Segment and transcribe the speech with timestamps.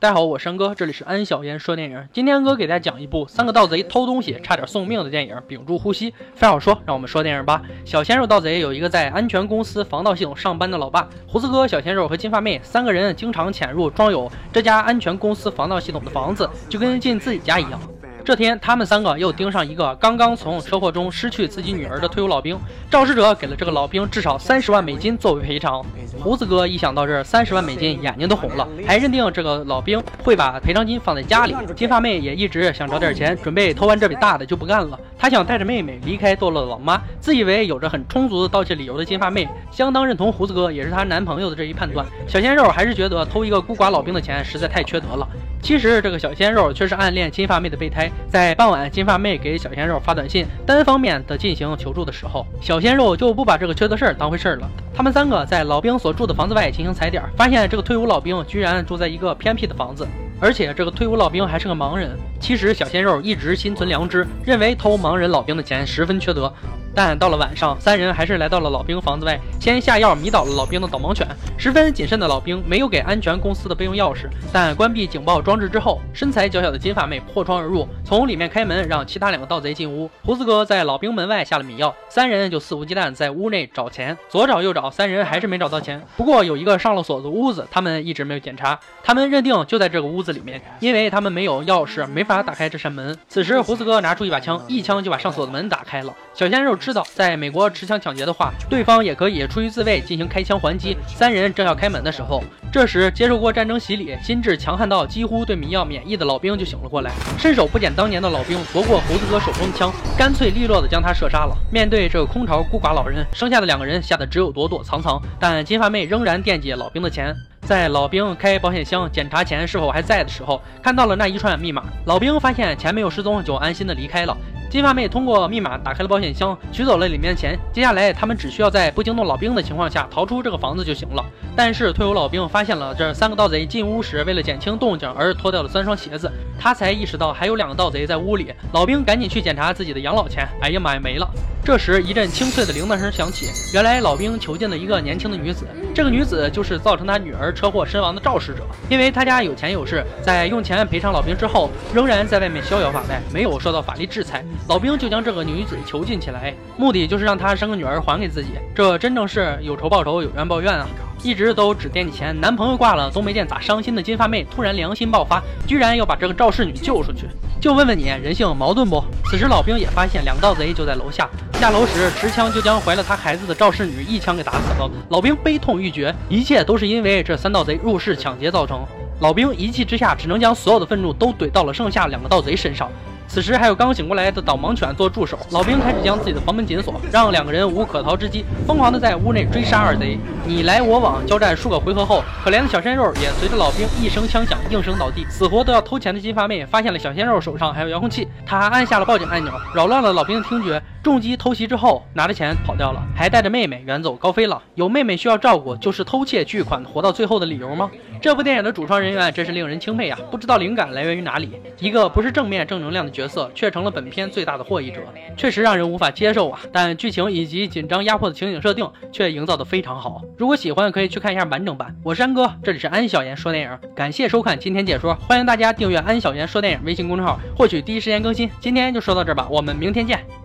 [0.00, 2.08] 大家好，我是山哥，这里是安小言说电影。
[2.12, 6.10] 今天哥给大家讲一部三个盗贼偷东西差点送命的电影《屏住呼吸》。
[6.34, 7.62] 废话少说，让我们说电影吧。
[7.84, 17.80] 小鲜肉盗贼有一个在安全公司防盗系统上班的老爸，胡子哥、小鲜肉和金发妹三个人经常潜入装有这家安全公司防盗系统的房子，就跟进自己家一样。
[18.28, 22.60] 这天，他们三个又盯上一个刚刚从车祸中失去自己女儿的退伍老兵。
[22.90, 25.82] 肇事者给了这个老兵至少三十万美金作为赔偿。
[26.20, 31.56] 胡子哥一想到这三十万美金，眼睛都红了，还认定这个老兵会把赔偿金放在家里。
[31.74, 35.00] 金发妹也一直想找点钱，准备偷完这笔大的就不干了。
[35.16, 37.00] 她想带着妹妹离开堕落的老妈。
[37.18, 42.04] 自以为有着很充足的盗窃理由的金发妹，相当认同胡子哥也是她男朋友的这一判断。
[42.26, 45.26] 小鲜肉还是觉得偷一个孤寡老兵的钱实在太缺德了。
[45.60, 48.08] 其实这个小鲜肉却是暗恋金发妹的备胎。
[48.30, 54.68] 在傍晚，金发妹给小鲜肉发短信，单方面的进行求助的时候，小鲜肉就不把这个缺德事儿当回事儿了。
[54.94, 60.06] 他们三个在老兵所住的房子外进行踩点，发现这个退伍老兵居然住在一个偏僻的房子，
[60.40, 62.10] 而且这个退伍老兵还是个盲人。
[62.38, 66.52] 其实小鲜肉一直心存良知，认为偷盲人老兵的钱十分缺德。
[66.98, 71.24] 但到了晚上，三人还是来到了老兵房子外，先下药迷倒了老兵的导盲犬。
[71.56, 80.10] 十分谨慎的老兵没有给安全公司的备用钥匙，但关闭警报装置之后，身材较小的金发妹破窗而入，从里面开门，让其他两个盗贼进屋。
[80.24, 86.02] 胡子哥在老兵门外下了迷药，三人就肆无忌惮在屋内找钱，左找右找，三人还是没找到钱。
[86.16, 93.16] 不过有一个上了锁的屋子，他们一直没有检查，他们认定就在这个屋子里面，因为他们没有钥匙，没法打开这扇门。
[93.28, 96.12] 此时胡子哥拿出一把枪，一枪就把上锁的门打开了。
[96.34, 100.96] 小鲜肉知道，在美国持枪抢劫的话，对方也可以出于自卫进行开枪还击。
[101.06, 102.42] 三人正要开门的时候，
[102.72, 111.54] 这时接受过战争洗礼、心智强悍到几乎对迷药免疫的老兵就醒了过来，伸手不减当年的老兵夺过猴子哥手中的枪，干脆利落的将他射杀了。
[111.70, 115.20] 面对这个空巢孤寡老人，剩下的两个人吓得只有躲躲藏藏。
[115.38, 117.36] 但金发妹仍然惦记老兵的钱，
[117.66, 121.84] 在老兵开保险箱检查钱是否还在的时候，看到了那一串密码。
[122.06, 124.34] 老兵发现钱没有失踪，就安心的离开了。
[124.70, 127.58] 金发妹通过密码打开了保险箱，取走了里面的钱。
[127.72, 131.24] 接下来，他们只需要在不惊动老兵的情况下逃出这个房子就行了。
[131.56, 136.30] 但是，退伍老兵发现了这三个盗贼进屋时，为了减轻动静而脱掉了三双鞋子，
[136.60, 138.52] 他才意识到还有两个盗贼在屋里。
[138.72, 141.26] 老兵赶紧去检查自己的养老钱，哎呀妈呀，没了！
[141.64, 145.66] 这时，一阵清脆的铃铛声响起，原来老兵囚禁了一个年轻的女子。
[145.94, 148.66] 这个女子就是造成他女儿车祸身亡的肇事者。
[148.88, 154.44] 因为他家有钱有势，在用钱赔偿老兵之后，仍然在外面逍遥法外，没有受到法律制裁。
[154.66, 158.50] 老兵就将这个女子囚禁起来，目的就是让她生个女儿还给自己。
[158.74, 160.86] 这真正是有仇报仇，有冤报冤啊！
[161.22, 167.26] 一直都只惦记钱，男朋友挂了都没见咋伤心的金发妹突然良心爆发，居然要把这个肇事女救出去。
[167.60, 169.02] 就问问你，人性矛盾不？
[169.24, 174.88] 此时老兵也发现两个盗贼就在楼下，下楼时持枪就将怀了他孩子的肇事女一枪给打死了。
[175.08, 178.86] 老兵悲痛欲绝，一切都是因为这三盗贼入室抢劫造成。
[179.20, 182.88] 老兵一气之下，只能将所有的愤怒都怼到了剩下两个盗贼身上。
[183.28, 200.82] 此时还有刚醒过来的导盲犬做助手，老兵开始将自己的房门紧锁，让两个人无可逃之机，疯狂的在屋内追杀二贼，你来我往，交战数个回合后，可怜的小鲜肉也随着老兵一声枪响应声倒地，死活都要偷钱的金发妹发现了小鲜肉手上还有遥控器，她按下了报警按钮，扰乱了老兵的听觉。
[201.00, 204.60] 重击偷袭之后，拿着钱跑掉了，还带着妹妹远走高飞了。
[204.74, 207.88] 有妹妹需要照顾，就是偷窃巨款活到最后的理由吗？
[208.20, 210.18] 这部电影的主创人员真是令人钦佩啊！
[210.30, 215.00] 不知道灵感来源于哪里，一个不是正面正能量的角色，却成了本片最大的获益者，
[215.36, 216.60] 确实让人无法接受啊！
[216.72, 220.22] 但剧情以及紧张压迫的情景设定却营造得非常好。
[220.36, 221.94] 如果喜欢，可以去看一下完整版。
[222.02, 228.50] 我是安哥，这里是安小言说电影，感谢收看今天解说，欢迎大家订阅安小言说电影微信公众号，获取第一时间更新。
[228.60, 230.28] 今天就说到这儿吧，我们明天见。